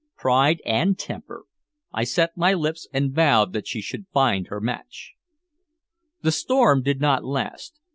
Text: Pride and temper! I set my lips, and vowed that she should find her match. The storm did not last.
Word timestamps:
Pride 0.17 0.63
and 0.65 0.97
temper! 0.97 1.45
I 1.93 2.05
set 2.05 2.35
my 2.35 2.55
lips, 2.55 2.87
and 2.91 3.11
vowed 3.13 3.53
that 3.53 3.67
she 3.67 3.81
should 3.81 4.07
find 4.11 4.47
her 4.47 4.59
match. 4.59 5.13
The 6.23 6.31
storm 6.31 6.81
did 6.81 6.99
not 6.99 7.23
last. 7.23 7.79